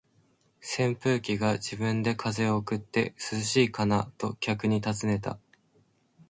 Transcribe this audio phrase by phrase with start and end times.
[0.61, 5.37] 扇風機が自分で風を送って、「涼しいかな？」と客に尋ねた。